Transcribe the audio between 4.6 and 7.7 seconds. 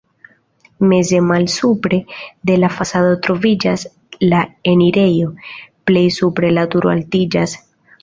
enirejo, plej supre la turo altiĝas.